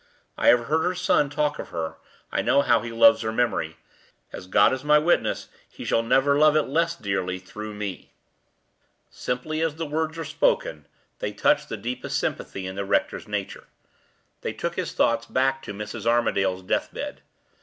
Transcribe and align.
I 0.35 0.47
have 0.47 0.61
heard 0.61 0.81
her 0.81 0.95
son 0.95 1.29
talk 1.29 1.59
of 1.59 1.69
her; 1.69 1.97
I 2.31 2.41
know 2.41 2.63
how 2.63 2.79
he 2.81 2.91
loves 2.91 3.21
her 3.21 3.31
memory. 3.31 3.77
As 4.33 4.47
God 4.47 4.73
is 4.73 4.83
my 4.83 4.97
witness, 4.97 5.47
he 5.69 5.85
shall 5.85 6.01
never 6.01 6.39
love 6.39 6.55
it 6.55 6.63
less 6.63 6.95
dearly 6.95 7.37
through 7.37 7.75
me!" 7.75 8.11
Simply 9.11 9.61
as 9.61 9.75
the 9.75 9.85
words 9.85 10.17
were 10.17 10.25
spoken, 10.25 10.87
they 11.19 11.31
touched 11.31 11.69
the 11.69 11.77
deepest 11.77 12.17
sympathies 12.17 12.67
in 12.67 12.73
the 12.77 12.83
rector's 12.83 13.27
nature: 13.27 13.65
they 14.41 14.53
took 14.53 14.73
his 14.73 14.93
thoughts 14.93 15.27
back 15.27 15.61
to 15.61 15.71
Mrs. 15.71 16.07
Armadale's 16.07 16.63
deathbed. 16.63 17.21